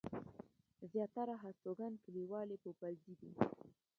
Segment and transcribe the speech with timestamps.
[0.91, 3.31] زياتره هستوګن کلیوال يې پوپلزي دي.